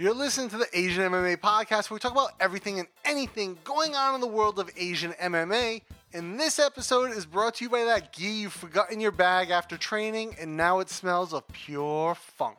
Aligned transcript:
You're 0.00 0.14
listening 0.14 0.48
to 0.48 0.56
the 0.56 0.66
Asian 0.72 1.12
MMA 1.12 1.36
podcast 1.40 1.90
where 1.90 1.96
we 1.96 2.00
talk 2.00 2.12
about 2.12 2.30
everything 2.40 2.78
and 2.78 2.88
anything 3.04 3.58
going 3.64 3.94
on 3.94 4.14
in 4.14 4.22
the 4.22 4.26
world 4.26 4.58
of 4.58 4.70
Asian 4.78 5.12
MMA. 5.12 5.82
And 6.14 6.40
this 6.40 6.58
episode 6.58 7.10
is 7.10 7.26
brought 7.26 7.56
to 7.56 7.64
you 7.64 7.68
by 7.68 7.84
that 7.84 8.10
gi 8.10 8.24
you 8.24 8.48
forgot 8.48 8.90
in 8.90 8.98
your 8.98 9.10
bag 9.10 9.50
after 9.50 9.76
training 9.76 10.36
and 10.40 10.56
now 10.56 10.78
it 10.78 10.88
smells 10.88 11.34
of 11.34 11.46
pure 11.48 12.14
funk. 12.14 12.56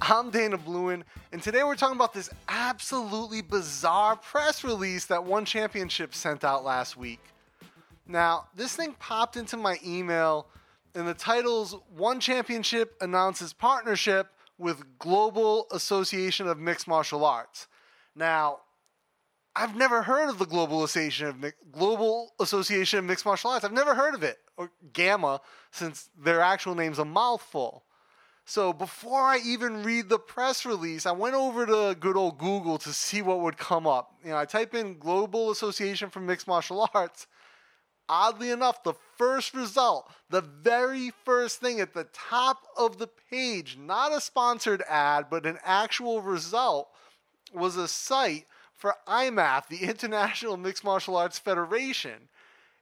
I'm 0.00 0.30
Dana 0.30 0.56
Bluen, 0.56 1.02
and 1.32 1.42
today 1.42 1.64
we're 1.64 1.74
talking 1.74 1.96
about 1.96 2.14
this 2.14 2.30
absolutely 2.48 3.42
bizarre 3.42 4.14
press 4.14 4.62
release 4.62 5.06
that 5.06 5.24
One 5.24 5.44
Championship 5.44 6.14
sent 6.14 6.44
out 6.44 6.64
last 6.64 6.96
week. 6.96 7.24
Now, 8.06 8.46
this 8.54 8.76
thing 8.76 8.94
popped 9.00 9.36
into 9.36 9.56
my 9.56 9.80
email, 9.84 10.46
and 10.94 11.08
the 11.08 11.14
title's 11.14 11.74
One 11.96 12.20
Championship 12.20 12.94
announces 13.00 13.52
partnership 13.52 14.28
with 14.58 14.98
Global 14.98 15.66
Association 15.72 16.46
of 16.48 16.58
Mixed 16.58 16.86
Martial 16.86 17.24
Arts. 17.24 17.66
Now, 18.14 18.60
I've 19.56 19.76
never 19.76 20.02
heard 20.02 20.28
of 20.28 20.38
the 20.38 20.46
Global 20.46 20.84
Association 20.84 21.26
of 21.28 21.40
Mi- 21.40 21.50
Global 21.70 22.32
Association 22.40 22.98
of 22.98 23.04
Mixed 23.04 23.24
Martial 23.24 23.50
Arts. 23.50 23.64
I've 23.64 23.72
never 23.72 23.94
heard 23.94 24.14
of 24.14 24.22
it 24.22 24.38
or 24.56 24.70
GAMMA 24.92 25.40
since 25.70 26.10
their 26.20 26.40
actual 26.40 26.74
name's 26.74 26.98
a 26.98 27.04
mouthful. 27.04 27.84
So 28.46 28.72
before 28.72 29.20
I 29.20 29.38
even 29.44 29.82
read 29.82 30.08
the 30.08 30.18
press 30.18 30.66
release, 30.66 31.06
I 31.06 31.12
went 31.12 31.34
over 31.34 31.66
to 31.66 31.96
good 31.98 32.16
old 32.16 32.38
Google 32.38 32.78
to 32.78 32.92
see 32.92 33.22
what 33.22 33.40
would 33.40 33.56
come 33.56 33.86
up. 33.86 34.14
You 34.22 34.30
know, 34.30 34.36
I 34.36 34.44
type 34.44 34.74
in 34.74 34.98
Global 34.98 35.50
Association 35.50 36.10
for 36.10 36.20
Mixed 36.20 36.46
Martial 36.46 36.88
Arts. 36.94 37.26
Oddly 38.08 38.50
enough, 38.50 38.82
the 38.82 38.94
first 39.16 39.54
result, 39.54 40.10
the 40.28 40.42
very 40.42 41.10
first 41.24 41.60
thing 41.60 41.80
at 41.80 41.94
the 41.94 42.06
top 42.12 42.58
of 42.76 42.98
the 42.98 43.08
page, 43.30 43.78
not 43.78 44.12
a 44.12 44.20
sponsored 44.20 44.82
ad, 44.88 45.26
but 45.30 45.46
an 45.46 45.58
actual 45.64 46.20
result, 46.20 46.88
was 47.54 47.76
a 47.76 47.88
site 47.88 48.46
for 48.74 48.94
IMMAF, 49.06 49.68
the 49.68 49.82
International 49.82 50.56
Mixed 50.56 50.84
Martial 50.84 51.16
Arts 51.16 51.38
Federation. 51.38 52.28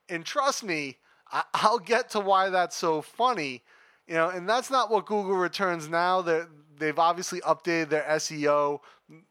And 0.09 0.25
trust 0.25 0.65
me, 0.65 0.99
I- 1.31 1.45
I'll 1.55 1.79
get 1.79 2.11
to 2.11 2.21
why 2.21 2.51
that's 2.51 2.77
so 2.77 3.03
funny. 3.03 3.63
You 4.07 4.15
know, 4.15 4.29
and 4.29 4.49
that's 4.49 4.71
not 4.71 4.91
what 4.91 5.07
Google 5.07 5.37
returns 5.37 5.89
now. 5.89 6.23
They're, 6.23 6.49
they've 6.77 6.99
obviously 6.99 7.41
updated 7.43 7.91
their 7.91 8.03
SEO. 8.03 8.81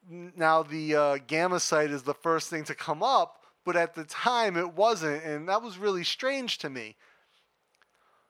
Now 0.10 0.64
the 0.64 0.96
uh, 0.96 1.18
Gamma 1.28 1.60
site 1.60 1.92
is 1.92 2.04
the 2.04 2.14
first 2.14 2.50
thing 2.50 2.64
to 2.66 2.76
come 2.76 3.04
up, 3.04 3.41
but 3.66 3.76
at 3.76 3.96
the 3.96 4.04
time 4.04 4.58
it 4.58 4.74
wasn't, 4.74 5.24
and 5.24 5.48
that 5.50 5.62
was 5.62 5.78
really 5.78 6.04
strange 6.04 6.58
to 6.60 6.70
me. 6.70 6.96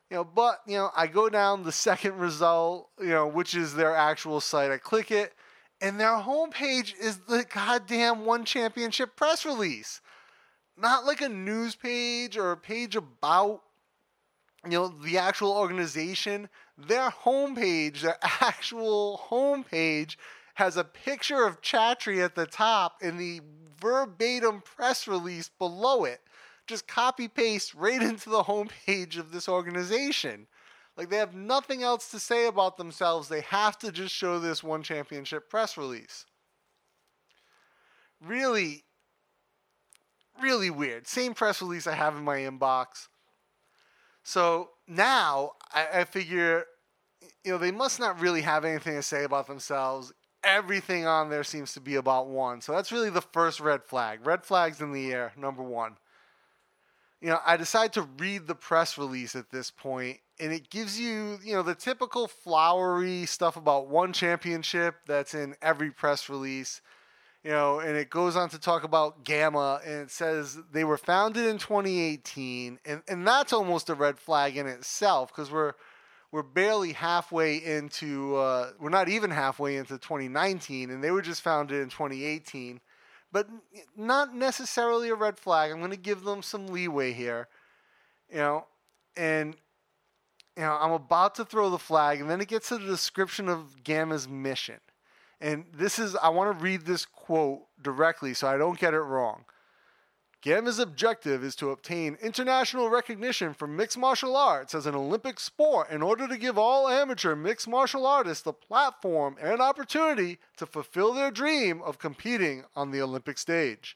You 0.10 0.18
know, 0.18 0.24
but 0.26 0.62
you 0.68 0.76
know, 0.78 0.92
I 0.96 1.08
go 1.08 1.30
down 1.30 1.64
the 1.64 1.72
second 1.72 2.18
result, 2.18 2.90
you 3.00 3.10
know, 3.10 3.28
which 3.28 3.56
is 3.56 3.74
their 3.74 3.96
actual 3.96 4.42
site. 4.42 4.72
I 4.72 4.78
click 4.78 5.10
it, 5.10 5.34
and 5.80 6.00
their 6.00 6.18
homepage 6.18 6.94
is 7.00 7.20
the 7.20 7.46
goddamn 7.54 8.26
one 8.26 8.44
championship 8.44 9.16
press 9.16 9.46
release. 9.46 10.02
Not 10.78 11.06
like 11.06 11.22
a 11.22 11.30
news 11.30 11.76
page 11.76 12.38
or 12.38 12.52
a 12.52 12.58
page 12.58 12.96
about 12.96 13.62
you 14.66 14.72
know 14.72 14.88
the 14.90 15.18
actual 15.18 15.52
organization. 15.52 16.50
Their 16.78 17.10
homepage, 17.10 18.02
their 18.02 18.18
actual 18.42 19.22
homepage, 19.30 20.18
has 20.56 20.78
a 20.78 20.84
picture 20.84 21.46
of 21.46 21.62
Chatri 21.62 22.24
at 22.24 22.36
the 22.36 22.46
top 22.46 22.98
and 23.02 23.20
the 23.20 23.42
verbatim 23.80 24.62
press 24.62 25.08
release 25.08 25.50
below 25.50 26.06
it. 26.06 26.22
Just 26.68 26.88
copy 26.88 27.28
paste 27.28 27.74
right 27.74 28.02
into 28.02 28.30
the 28.30 28.44
homepage 28.44 29.18
of 29.18 29.32
this 29.32 29.50
organization. 29.50 30.48
Like 30.98 31.10
they 31.10 31.18
have 31.18 31.34
nothing 31.34 31.84
else 31.84 32.12
to 32.12 32.20
say 32.20 32.48
about 32.48 32.78
themselves. 32.78 33.28
They 33.28 33.42
have 33.42 33.78
to 33.80 33.92
just 33.92 34.14
show 34.14 34.40
this 34.40 34.64
one 34.64 34.84
championship 34.84 35.50
press 35.50 35.78
release. 35.78 36.26
Really, 38.24 38.84
really 40.40 40.70
weird. 40.70 41.08
Same 41.08 41.34
press 41.34 41.62
release 41.62 41.88
I 41.88 41.96
have 41.96 42.16
in 42.16 42.24
my 42.24 42.38
inbox. 42.38 43.08
So 44.24 44.70
now 44.88 45.54
I, 45.74 46.02
I 46.02 46.04
figure, 46.04 46.66
you 47.44 47.54
know, 47.54 47.58
they 47.58 47.72
must 47.72 48.00
not 48.00 48.20
really 48.20 48.42
have 48.42 48.66
anything 48.66 48.96
to 48.96 49.02
say 49.02 49.24
about 49.24 49.48
themselves. 49.48 50.14
Everything 50.44 51.06
on 51.06 51.30
there 51.30 51.44
seems 51.44 51.74
to 51.74 51.82
be 51.82 51.96
about 51.96 52.28
one. 52.28 52.62
So 52.62 52.72
that's 52.72 52.92
really 52.92 53.10
the 53.10 53.22
first 53.22 53.60
red 53.60 53.84
flag. 53.84 54.26
Red 54.26 54.44
flags 54.44 54.82
in 54.82 54.92
the 54.92 55.12
air, 55.12 55.34
number 55.38 55.62
one 55.64 55.98
you 57.22 57.30
know, 57.30 57.40
I 57.46 57.56
decide 57.56 57.94
to 57.94 58.02
read 58.18 58.48
the 58.48 58.56
press 58.56 58.98
release 58.98 59.36
at 59.36 59.52
this 59.52 59.70
point, 59.70 60.20
and 60.40 60.52
it 60.52 60.70
gives 60.72 61.00
you, 61.00 61.38
you 61.44 61.54
know, 61.54 61.62
the 61.62 61.76
typical 61.76 62.28
flowery 62.28 63.28
stuff 63.28 63.56
about 63.56 63.88
one 63.88 64.12
championship 64.12 64.96
that's 65.06 65.36
in 65.36 65.56
every 65.62 65.92
press 65.92 66.30
release, 66.30 66.82
you 67.44 67.52
know, 67.52 67.80
and 67.80 67.96
it 67.96 68.10
goes 68.10 68.36
on 68.36 68.50
to 68.50 68.60
talk 68.60 68.84
about 68.84 69.24
Gamma, 69.24 69.82
and 69.86 70.02
it 70.02 70.12
says 70.12 70.58
they 70.72 70.84
were 70.84 70.98
founded 70.98 71.46
in 71.46 71.60
2018, 71.60 72.80
and, 72.86 73.04
and 73.08 73.28
that's 73.28 73.54
almost 73.54 73.90
a 73.90 73.96
red 73.96 74.18
flag 74.18 74.58
in 74.58 74.66
itself 74.66 75.30
because 75.30 75.52
we're 75.52 75.74
we're 76.32 76.44
barely 76.44 76.94
halfway 76.94 77.58
into, 77.58 78.36
uh, 78.38 78.72
we're 78.80 78.90
not 78.90 79.10
even 79.10 79.32
halfway 79.32 79.78
into 79.78 79.98
2019, 79.98 80.90
and 80.90 81.04
they 81.04 81.12
were 81.12 81.22
just 81.22 81.42
founded 81.42 81.82
in 81.82 81.90
2018 81.90 82.80
but 83.32 83.48
not 83.96 84.36
necessarily 84.36 85.10
a 85.10 85.16
red 85.16 85.38
flag. 85.38 85.72
I'm 85.72 85.80
going 85.80 85.92
to 85.92 85.98
give 85.98 86.24
them 86.24 86.42
some 86.42 86.68
leeway 86.68 87.14
here, 87.14 87.48
you 88.30 88.38
know, 88.38 88.66
and 89.16 89.56
you 90.58 90.64
know 90.64 90.78
I'm 90.80 90.92
about 90.92 91.36
to 91.36 91.46
throw 91.46 91.70
the 91.70 91.80
flag, 91.80 92.20
and 92.20 92.30
then 92.30 92.42
it 92.42 92.48
gets 92.48 92.70
to 92.70 92.78
the 92.78 92.86
description 92.86 93.48
of 93.48 93.84
Gamma's 93.84 94.28
mission, 94.28 94.80
and 95.40 95.66
this 95.74 95.98
is 95.98 96.16
I 96.16 96.30
want 96.30 96.58
to 96.58 96.64
read 96.64 96.86
this 96.86 97.06
quote 97.06 97.62
directly 97.82 98.34
so 98.34 98.48
I 98.48 98.58
don't 98.58 98.80
get 98.80 98.94
it 98.94 99.00
wrong. 99.00 99.46
Gamma's 100.42 100.80
objective 100.80 101.44
is 101.44 101.56
to 101.58 101.70
obtain 101.70 102.18
international 102.20 102.90
recognition 102.90 103.54
for 103.54 103.68
mixed 103.68 103.98
martial 103.98 104.36
arts 104.36 104.74
as 104.74 104.88
an 104.88 104.96
Olympic 104.96 105.40
sport 105.40 105.92
in 105.92 106.02
order 106.02 106.28
to 106.28 106.38
give 106.38 106.58
all 106.58 106.88
amateur 106.88 107.36
mixed 107.36 107.68
martial 107.68 108.08
artists 108.08 108.44
the 108.44 108.52
platform 108.52 109.36
and 109.40 109.62
opportunity 109.62 110.40
to 110.58 110.66
fulfill 110.66 111.14
their 111.14 111.30
dream 111.30 111.80
of 111.84 112.00
competing 112.00 112.64
on 112.76 112.90
the 112.90 113.02
Olympic 113.02 113.38
stage. 113.38 113.96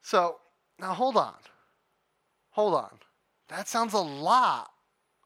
So, 0.00 0.36
now 0.78 0.94
hold 0.94 1.18
on. 1.18 1.36
Hold 2.52 2.74
on. 2.74 2.98
That 3.48 3.68
sounds 3.68 3.92
a 3.92 3.98
lot 3.98 4.70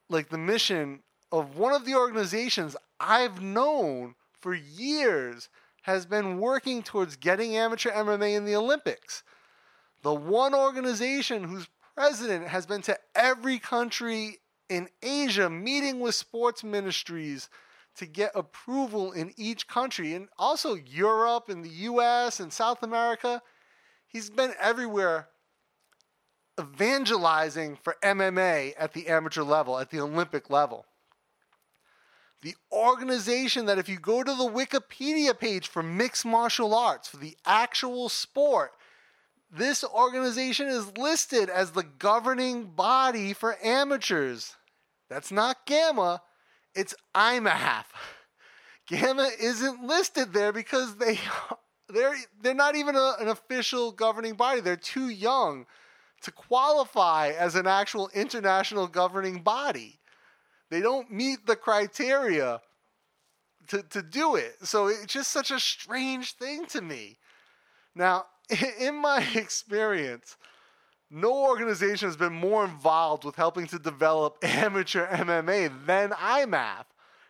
like 0.08 0.28
the 0.28 0.38
mission 0.38 1.04
of 1.30 1.56
one 1.56 1.72
of 1.72 1.84
the 1.84 1.94
organizations 1.94 2.74
I've 2.98 3.40
known 3.40 4.16
for 4.40 4.54
years 4.54 5.48
has 5.82 6.04
been 6.04 6.40
working 6.40 6.82
towards 6.82 7.14
getting 7.14 7.56
amateur 7.56 7.90
MMA 7.92 8.36
in 8.36 8.44
the 8.44 8.56
Olympics 8.56 9.22
the 10.02 10.14
one 10.14 10.54
organization 10.54 11.44
whose 11.44 11.68
president 11.94 12.48
has 12.48 12.66
been 12.66 12.82
to 12.82 12.98
every 13.14 13.58
country 13.58 14.38
in 14.68 14.88
Asia 15.02 15.48
meeting 15.48 16.00
with 16.00 16.14
sports 16.14 16.62
ministries 16.62 17.48
to 17.96 18.06
get 18.06 18.30
approval 18.34 19.12
in 19.12 19.32
each 19.36 19.66
country 19.66 20.14
and 20.14 20.28
also 20.38 20.74
Europe 20.74 21.48
and 21.48 21.64
the 21.64 21.70
US 21.70 22.40
and 22.40 22.52
South 22.52 22.82
America. 22.82 23.42
He's 24.06 24.30
been 24.30 24.52
everywhere 24.60 25.28
evangelizing 26.58 27.76
for 27.82 27.96
MMA 28.02 28.74
at 28.78 28.92
the 28.92 29.08
amateur 29.08 29.42
level, 29.42 29.78
at 29.78 29.90
the 29.90 30.00
Olympic 30.00 30.50
level. 30.50 30.86
The 32.42 32.54
organization 32.70 33.66
that, 33.66 33.78
if 33.78 33.88
you 33.88 33.98
go 33.98 34.22
to 34.22 34.34
the 34.34 34.44
Wikipedia 34.44 35.38
page 35.38 35.68
for 35.68 35.82
mixed 35.82 36.24
martial 36.24 36.74
arts, 36.74 37.08
for 37.08 37.16
the 37.16 37.36
actual 37.44 38.08
sport, 38.08 38.72
this 39.50 39.84
organization 39.84 40.68
is 40.68 40.96
listed 40.96 41.48
as 41.48 41.70
the 41.70 41.84
governing 41.84 42.64
body 42.64 43.32
for 43.32 43.56
amateurs. 43.62 44.56
That's 45.08 45.30
not 45.30 45.66
Gamma, 45.66 46.22
it's 46.74 46.94
IMMAF. 47.14 47.84
Gamma 48.87 49.31
isn't 49.40 49.84
listed 49.84 50.32
there 50.32 50.52
because 50.52 50.96
they 50.96 51.19
they're 51.88 52.16
they're 52.40 52.54
not 52.54 52.76
even 52.76 52.96
a, 52.96 53.14
an 53.20 53.28
official 53.28 53.93
governing 53.93 54.34
body. 54.34 54.60
They're 54.60 54.76
too 54.76 55.08
young 55.08 55.66
to 56.22 56.32
qualify 56.32 57.32
as 57.38 57.54
an 57.54 57.66
actual 57.66 58.10
international 58.14 58.88
governing 58.88 59.42
body. 59.42 59.99
They 60.70 60.81
don't 60.81 61.10
meet 61.10 61.46
the 61.46 61.56
criteria 61.56 62.60
to, 63.69 63.82
to 63.82 64.02
do 64.02 64.37
it. 64.37 64.56
So 64.62 64.88
it's 64.88 65.12
just 65.12 65.31
such 65.31 65.50
a 65.50 65.60
strange 65.60 66.32
thing 66.32 66.66
to 66.66 66.81
me. 66.81 67.19
Now, 67.94 68.26
in 68.81 68.96
my 68.96 69.26
experience, 69.34 70.37
no 71.10 71.46
organization 71.46 72.08
has 72.08 72.16
been 72.16 72.32
more 72.32 72.64
involved 72.64 73.25
with 73.25 73.37
helping 73.37 73.66
to 73.69 73.78
develop 73.78 74.38
amateur 74.43 75.06
MMA 75.06 75.87
than 75.87 76.10
IMMAF. 76.10 76.84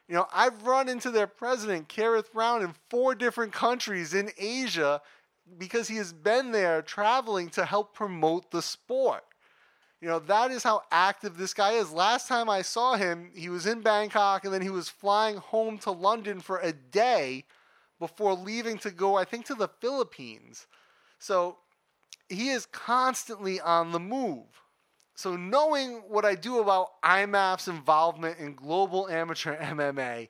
You 0.08 0.14
know, 0.14 0.26
I've 0.32 0.62
run 0.62 0.88
into 0.88 1.10
their 1.10 1.26
president, 1.26 1.88
Kerrith 1.88 2.32
Brown, 2.32 2.62
in 2.62 2.74
four 2.90 3.14
different 3.14 3.52
countries 3.52 4.14
in 4.14 4.30
Asia 4.38 5.02
because 5.58 5.88
he 5.88 5.96
has 5.96 6.12
been 6.12 6.52
there 6.52 6.80
traveling 6.82 7.48
to 7.50 7.64
help 7.64 7.94
promote 7.94 8.50
the 8.50 8.62
sport. 8.62 9.24
You 10.00 10.06
You 10.06 10.12
know, 10.12 10.18
that 10.20 10.52
is 10.52 10.62
how 10.62 10.82
active 10.92 11.36
this 11.36 11.54
guy 11.54 11.72
is. 11.72 11.90
Last 11.90 12.28
time 12.28 12.48
I 12.48 12.62
saw 12.62 12.94
him, 12.94 13.30
he 13.34 13.48
was 13.48 13.66
in 13.66 13.80
Bangkok 13.80 14.44
and 14.44 14.54
then 14.54 14.62
he 14.62 14.70
was 14.70 14.88
flying 14.88 15.38
home 15.38 15.78
to 15.78 15.90
London 15.90 16.40
for 16.40 16.58
a 16.58 16.72
day 16.72 17.44
before 17.98 18.34
leaving 18.34 18.78
to 18.78 18.90
go, 18.90 19.16
I 19.16 19.24
think, 19.24 19.46
to 19.46 19.54
the 19.54 19.68
Philippines. 19.80 20.66
So 21.26 21.56
he 22.28 22.50
is 22.50 22.66
constantly 22.66 23.60
on 23.60 23.90
the 23.90 23.98
move. 23.98 24.46
So, 25.16 25.34
knowing 25.34 26.02
what 26.08 26.24
I 26.24 26.36
do 26.36 26.60
about 26.60 27.02
IMMAF's 27.02 27.66
involvement 27.66 28.38
in 28.38 28.54
global 28.54 29.08
amateur 29.08 29.56
MMA, 29.60 30.28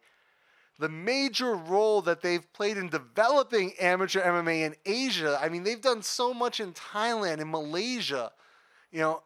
the 0.78 0.88
major 0.88 1.54
role 1.54 2.00
that 2.02 2.22
they've 2.22 2.50
played 2.54 2.78
in 2.78 2.88
developing 2.88 3.74
amateur 3.78 4.22
MMA 4.22 4.64
in 4.64 4.74
Asia, 4.86 5.38
I 5.42 5.50
mean, 5.50 5.64
they've 5.64 5.80
done 5.80 6.00
so 6.02 6.32
much 6.32 6.60
in 6.60 6.72
Thailand 6.72 7.40
and 7.40 7.50
Malaysia. 7.50 8.32
You 8.90 9.00
know, 9.00 9.22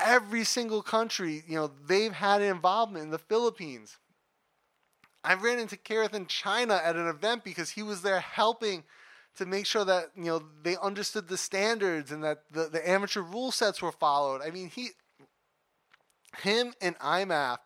every 0.00 0.42
single 0.42 0.82
country, 0.82 1.44
you 1.46 1.54
know, 1.54 1.70
they've 1.86 2.12
had 2.12 2.42
involvement 2.42 3.04
in 3.04 3.10
the 3.10 3.18
Philippines. 3.18 3.98
I 5.22 5.34
ran 5.34 5.60
into 5.60 5.76
Kerrith 5.76 6.14
in 6.14 6.26
China 6.26 6.80
at 6.82 6.96
an 6.96 7.06
event 7.06 7.44
because 7.44 7.70
he 7.70 7.84
was 7.84 8.02
there 8.02 8.18
helping 8.18 8.82
to 9.36 9.46
make 9.46 9.66
sure 9.66 9.84
that 9.84 10.10
you 10.16 10.24
know 10.24 10.42
they 10.62 10.76
understood 10.76 11.28
the 11.28 11.36
standards 11.36 12.10
and 12.12 12.22
that 12.24 12.44
the, 12.50 12.64
the 12.64 12.88
amateur 12.88 13.22
rule 13.22 13.50
sets 13.50 13.80
were 13.80 13.92
followed. 13.92 14.42
I 14.42 14.50
mean, 14.50 14.68
he, 14.68 14.90
him, 16.42 16.74
and 16.80 16.98
IMMAF 16.98 17.58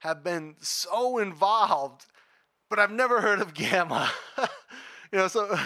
have 0.00 0.22
been 0.22 0.56
so 0.60 1.18
involved, 1.18 2.06
but 2.68 2.78
I've 2.78 2.90
never 2.90 3.20
heard 3.20 3.40
of 3.40 3.54
Gamma. 3.54 4.10
you 4.38 5.18
know, 5.18 5.28
so 5.28 5.58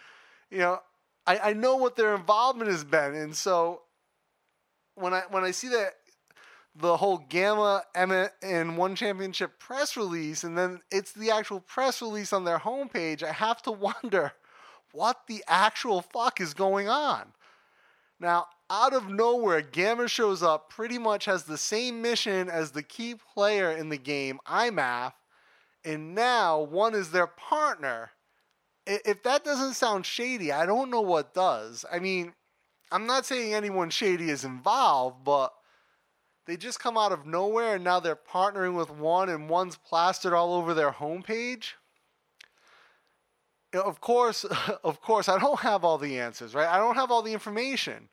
you 0.50 0.58
know, 0.58 0.80
I, 1.26 1.38
I 1.38 1.52
know 1.52 1.76
what 1.76 1.96
their 1.96 2.14
involvement 2.14 2.70
has 2.70 2.84
been, 2.84 3.14
and 3.14 3.34
so 3.34 3.82
when 4.94 5.14
I 5.14 5.22
when 5.30 5.44
I 5.44 5.50
see 5.50 5.68
that 5.68 5.94
the 6.74 6.96
whole 6.96 7.18
Gamma 7.18 7.82
Emma 7.94 8.30
and 8.42 8.76
One 8.76 8.94
Championship 8.94 9.58
press 9.58 9.96
release, 9.96 10.44
and 10.44 10.56
then 10.56 10.80
it's 10.90 11.12
the 11.12 11.30
actual 11.30 11.60
press 11.60 12.00
release 12.00 12.32
on 12.32 12.44
their 12.44 12.58
homepage, 12.58 13.22
I 13.22 13.32
have 13.32 13.62
to 13.62 13.72
wonder 14.04 14.32
what 14.92 15.22
the 15.26 15.42
actual 15.48 16.02
fuck 16.02 16.40
is 16.40 16.54
going 16.54 16.88
on. 16.88 17.32
Now, 18.20 18.46
out 18.70 18.94
of 18.94 19.10
nowhere, 19.10 19.60
Gamma 19.60 20.08
shows 20.08 20.42
up, 20.42 20.70
pretty 20.70 20.98
much 20.98 21.24
has 21.24 21.44
the 21.44 21.58
same 21.58 22.00
mission 22.00 22.48
as 22.48 22.70
the 22.70 22.82
key 22.82 23.16
player 23.34 23.70
in 23.72 23.88
the 23.88 23.98
game, 23.98 24.38
IMMAF, 24.46 25.12
and 25.84 26.14
now 26.14 26.60
one 26.60 26.94
is 26.94 27.10
their 27.10 27.26
partner. 27.26 28.10
If 28.86 29.22
that 29.24 29.44
doesn't 29.44 29.74
sound 29.74 30.06
shady, 30.06 30.52
I 30.52 30.66
don't 30.66 30.90
know 30.90 31.00
what 31.00 31.34
does. 31.34 31.84
I 31.90 31.98
mean, 31.98 32.32
I'm 32.90 33.06
not 33.06 33.26
saying 33.26 33.54
anyone 33.54 33.90
shady 33.90 34.30
is 34.30 34.44
involved, 34.44 35.24
but 35.24 35.52
they 36.46 36.56
just 36.56 36.80
come 36.80 36.98
out 36.98 37.12
of 37.12 37.26
nowhere 37.26 37.76
and 37.76 37.84
now 37.84 38.00
they're 38.00 38.16
partnering 38.16 38.76
with 38.76 38.90
one 38.90 39.28
and 39.28 39.48
one's 39.48 39.76
plastered 39.76 40.32
all 40.32 40.54
over 40.54 40.74
their 40.74 40.90
homepage. 40.90 41.72
Of 43.72 44.00
course, 44.00 44.44
of 44.84 45.00
course, 45.00 45.28
I 45.28 45.38
don't 45.38 45.60
have 45.60 45.84
all 45.84 45.98
the 45.98 46.18
answers, 46.18 46.54
right? 46.54 46.68
I 46.68 46.78
don't 46.78 46.94
have 46.94 47.10
all 47.10 47.22
the 47.22 47.32
information. 47.32 48.08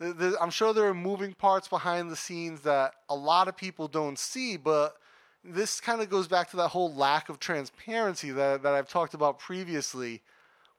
I'm 0.00 0.50
sure 0.50 0.72
there 0.72 0.86
are 0.86 0.94
moving 0.94 1.32
parts 1.32 1.68
behind 1.68 2.10
the 2.10 2.16
scenes 2.16 2.62
that 2.62 2.94
a 3.08 3.14
lot 3.14 3.46
of 3.46 3.56
people 3.56 3.86
don't 3.86 4.18
see, 4.18 4.56
but 4.56 4.96
this 5.44 5.80
kind 5.80 6.00
of 6.00 6.10
goes 6.10 6.26
back 6.26 6.50
to 6.50 6.56
that 6.56 6.68
whole 6.68 6.92
lack 6.92 7.28
of 7.28 7.38
transparency 7.38 8.30
that, 8.32 8.62
that 8.62 8.74
I've 8.74 8.88
talked 8.88 9.14
about 9.14 9.38
previously 9.38 10.22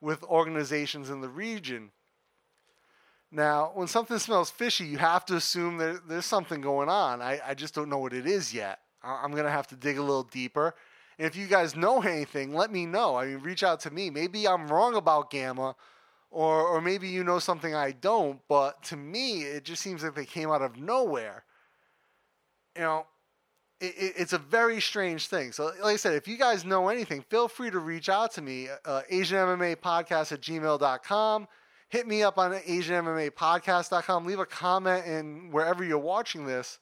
with 0.00 0.22
organizations 0.24 1.08
in 1.08 1.22
the 1.22 1.28
region. 1.28 1.90
Now, 3.30 3.72
when 3.74 3.88
something 3.88 4.18
smells 4.18 4.50
fishy, 4.50 4.84
you 4.84 4.98
have 4.98 5.24
to 5.26 5.36
assume 5.36 5.78
that 5.78 6.08
there's 6.08 6.26
something 6.26 6.60
going 6.60 6.88
on. 6.88 7.20
I, 7.20 7.40
I 7.44 7.54
just 7.54 7.74
don't 7.74 7.88
know 7.88 7.98
what 7.98 8.12
it 8.12 8.26
is 8.26 8.54
yet. 8.54 8.80
I'm 9.02 9.32
going 9.32 9.44
to 9.44 9.50
have 9.50 9.66
to 9.68 9.76
dig 9.76 9.98
a 9.98 10.02
little 10.02 10.22
deeper. 10.22 10.74
And 11.18 11.26
if 11.26 11.36
you 11.36 11.46
guys 11.46 11.76
know 11.76 12.02
anything, 12.02 12.54
let 12.54 12.70
me 12.72 12.86
know. 12.86 13.16
I 13.16 13.26
mean, 13.26 13.38
reach 13.38 13.62
out 13.62 13.80
to 13.80 13.90
me. 13.90 14.10
Maybe 14.10 14.46
I'm 14.46 14.68
wrong 14.68 14.96
about 14.96 15.30
Gamma, 15.30 15.76
or, 16.30 16.62
or 16.66 16.80
maybe 16.80 17.08
you 17.08 17.24
know 17.24 17.38
something 17.38 17.74
I 17.74 17.92
don't, 17.92 18.40
but 18.48 18.82
to 18.84 18.96
me, 18.96 19.42
it 19.42 19.64
just 19.64 19.82
seems 19.82 20.02
like 20.02 20.14
they 20.14 20.26
came 20.26 20.50
out 20.50 20.62
of 20.62 20.76
nowhere. 20.76 21.44
You 22.76 22.82
know, 22.82 23.06
it, 23.80 23.94
it, 23.96 24.12
it's 24.16 24.32
a 24.32 24.38
very 24.38 24.80
strange 24.80 25.28
thing. 25.28 25.52
So, 25.52 25.66
like 25.82 25.94
I 25.94 25.96
said, 25.96 26.14
if 26.14 26.26
you 26.26 26.36
guys 26.36 26.64
know 26.64 26.88
anything, 26.88 27.22
feel 27.28 27.48
free 27.48 27.70
to 27.70 27.78
reach 27.78 28.08
out 28.08 28.32
to 28.32 28.42
me, 28.42 28.68
uh, 28.84 29.02
Asian 29.10 29.46
podcast 29.76 30.32
at 30.32 30.40
gmail.com 30.40 31.46
hit 31.94 32.08
me 32.08 32.24
up 32.24 32.38
on 32.38 32.52
AsianMMApodcast.com. 32.52 34.26
Leave 34.26 34.40
a 34.40 34.46
comment 34.46 35.06
in 35.06 35.52
wherever 35.52 35.84
you're 35.84 35.96
watching 35.96 36.44
this. 36.44 36.80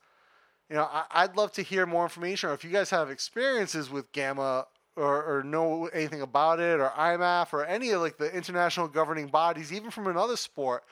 You 0.73 0.79
know, 0.79 0.89
I, 1.11 1.27
would 1.27 1.37
love 1.37 1.53
to 1.53 1.63
hear 1.63 1.85
more 1.85 2.03
information. 2.03 2.49
Or 2.49 2.55
if 2.55 2.65
you 2.65 2.71
guys 2.71 2.89
have 2.89 3.11
experiences 3.11 3.91
with 3.91 4.11
Gamma 4.13 4.67
or, 4.97 5.23
or 5.23 5.43
know 5.43 5.91
anything 5.93 6.23
about 6.23 6.61
it, 6.61 6.81
or 6.81 6.89
IMMAF, 6.97 7.53
or 7.53 7.67
any 7.67 7.91
of 7.91 8.01
like 8.01 8.17
the 8.17 8.35
international 8.35 8.89
governing 8.89 9.27
bodies, 9.27 9.71
even 9.71 9.91
from 9.91 10.07
another 10.07 10.35
sport, 10.35 10.83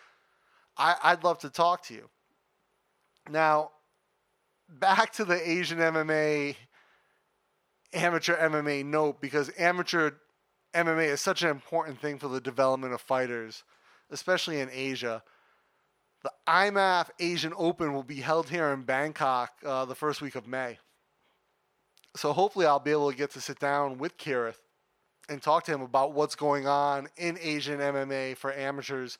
I, 0.76 0.96
I'd 1.02 1.24
love 1.24 1.38
to 1.38 1.48
talk 1.48 1.82
to 1.86 1.94
you. 1.94 2.10
Now, 3.30 3.70
back 4.68 5.14
to 5.14 5.24
the 5.24 5.50
Asian 5.50 5.78
MMA, 5.78 6.56
amateur 7.94 8.36
MMA 8.36 8.84
note, 8.84 9.22
because 9.22 9.50
amateur 9.56 10.10
MMA 10.74 11.06
is 11.06 11.22
such 11.22 11.42
an 11.42 11.48
important 11.48 12.02
thing 12.02 12.18
for 12.18 12.28
the 12.28 12.40
development 12.42 12.92
of 12.92 13.00
fighters 13.00 13.64
especially 14.10 14.60
in 14.60 14.68
Asia. 14.72 15.22
The 16.22 16.32
IMMAF 16.46 17.08
Asian 17.18 17.52
Open 17.56 17.94
will 17.94 18.02
be 18.02 18.20
held 18.20 18.50
here 18.50 18.72
in 18.72 18.82
Bangkok 18.82 19.52
uh, 19.64 19.84
the 19.86 19.94
first 19.94 20.20
week 20.20 20.34
of 20.34 20.46
May. 20.46 20.78
So 22.16 22.32
hopefully 22.32 22.66
I'll 22.66 22.78
be 22.78 22.90
able 22.90 23.10
to 23.10 23.16
get 23.16 23.30
to 23.32 23.40
sit 23.40 23.58
down 23.58 23.98
with 23.98 24.18
Kerrith 24.18 24.58
and 25.28 25.40
talk 25.40 25.64
to 25.64 25.72
him 25.72 25.80
about 25.80 26.12
what's 26.12 26.34
going 26.34 26.66
on 26.66 27.08
in 27.16 27.38
Asian 27.40 27.78
MMA 27.78 28.36
for 28.36 28.52
amateurs 28.52 29.16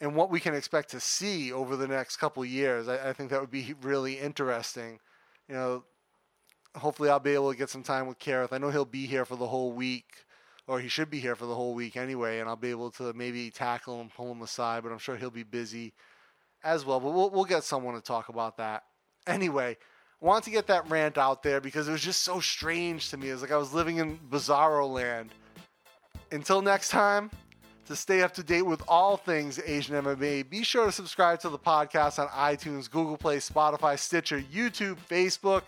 and 0.00 0.16
what 0.16 0.30
we 0.30 0.40
can 0.40 0.54
expect 0.54 0.90
to 0.90 1.00
see 1.00 1.52
over 1.52 1.76
the 1.76 1.86
next 1.86 2.16
couple 2.16 2.44
years. 2.44 2.88
I, 2.88 3.10
I 3.10 3.12
think 3.12 3.30
that 3.30 3.40
would 3.40 3.50
be 3.50 3.74
really 3.82 4.18
interesting. 4.18 4.98
You 5.48 5.54
know, 5.54 5.84
hopefully 6.74 7.10
I'll 7.10 7.20
be 7.20 7.34
able 7.34 7.52
to 7.52 7.58
get 7.58 7.70
some 7.70 7.82
time 7.84 8.08
with 8.08 8.18
Kerrith. 8.18 8.52
I 8.52 8.58
know 8.58 8.70
he'll 8.70 8.84
be 8.84 9.06
here 9.06 9.24
for 9.24 9.36
the 9.36 9.46
whole 9.46 9.72
week 9.72 10.24
or 10.66 10.80
he 10.80 10.88
should 10.88 11.10
be 11.10 11.20
here 11.20 11.34
for 11.34 11.46
the 11.46 11.54
whole 11.54 11.74
week 11.74 11.96
anyway, 11.96 12.38
and 12.38 12.48
I'll 12.48 12.56
be 12.56 12.70
able 12.70 12.90
to 12.92 13.12
maybe 13.12 13.50
tackle 13.50 14.00
him, 14.00 14.10
pull 14.14 14.30
him 14.30 14.42
aside, 14.42 14.82
but 14.82 14.92
I'm 14.92 14.98
sure 14.98 15.16
he'll 15.16 15.30
be 15.30 15.42
busy 15.42 15.92
as 16.62 16.84
well. 16.84 17.00
But 17.00 17.12
we'll, 17.12 17.30
we'll 17.30 17.44
get 17.44 17.64
someone 17.64 17.94
to 17.94 18.00
talk 18.00 18.28
about 18.28 18.56
that. 18.58 18.84
Anyway, 19.26 19.76
I 20.22 20.24
wanted 20.24 20.44
to 20.44 20.50
get 20.50 20.68
that 20.68 20.88
rant 20.88 21.18
out 21.18 21.42
there 21.42 21.60
because 21.60 21.88
it 21.88 21.92
was 21.92 22.00
just 22.00 22.22
so 22.22 22.40
strange 22.40 23.10
to 23.10 23.16
me. 23.16 23.28
It's 23.28 23.42
like 23.42 23.52
I 23.52 23.56
was 23.56 23.74
living 23.74 23.96
in 23.96 24.18
bizarro 24.30 24.88
land. 24.88 25.30
Until 26.30 26.62
next 26.62 26.90
time, 26.90 27.30
to 27.86 27.96
stay 27.96 28.22
up 28.22 28.32
to 28.34 28.42
date 28.42 28.62
with 28.62 28.82
all 28.86 29.16
things 29.16 29.60
Asian 29.66 30.02
MMA, 30.02 30.48
be 30.48 30.62
sure 30.62 30.86
to 30.86 30.92
subscribe 30.92 31.40
to 31.40 31.48
the 31.48 31.58
podcast 31.58 32.18
on 32.18 32.28
iTunes, 32.28 32.90
Google 32.90 33.16
Play, 33.16 33.38
Spotify, 33.38 33.98
Stitcher, 33.98 34.40
YouTube, 34.40 34.96
Facebook 35.10 35.62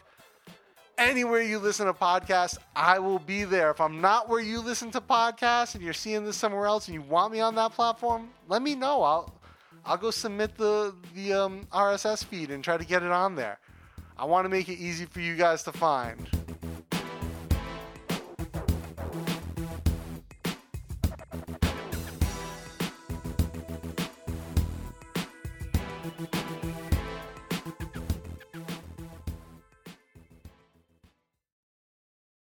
anywhere 0.99 1.43
you 1.43 1.59
listen 1.59 1.87
to 1.87 1.93
podcasts, 1.93 2.59
I 2.75 2.99
will 2.99 3.19
be 3.19 3.45
there. 3.45 3.71
If 3.71 3.81
I'm 3.81 4.01
not 4.01 4.29
where 4.29 4.41
you 4.41 4.61
listen 4.61 4.91
to 4.93 5.01
podcasts 5.01 5.75
and 5.75 5.83
you're 5.83 5.93
seeing 5.93 6.25
this 6.25 6.37
somewhere 6.37 6.67
else 6.67 6.89
and 6.89 6.95
you 6.95 7.03
want 7.03 7.33
me 7.33 7.41
on 7.41 7.55
that 7.57 7.73
platform, 7.73 8.31
let 8.49 8.63
me 8.63 8.75
know. 8.75 9.03
I'll 9.03 9.35
I'll 9.85 9.97
go 9.97 10.11
submit 10.11 10.57
the 10.57 10.95
the 11.15 11.33
um, 11.33 11.67
RSS 11.73 12.25
feed 12.25 12.51
and 12.51 12.63
try 12.63 12.77
to 12.77 12.85
get 12.85 13.03
it 13.03 13.11
on 13.11 13.35
there. 13.35 13.59
I 14.17 14.25
want 14.25 14.45
to 14.45 14.49
make 14.49 14.69
it 14.69 14.79
easy 14.79 15.07
for 15.07 15.21
you 15.21 15.37
guys 15.37 15.63
to 15.65 15.73
find. 15.73 16.29